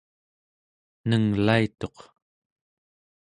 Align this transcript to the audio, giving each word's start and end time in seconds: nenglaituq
nenglaituq 1.07 1.97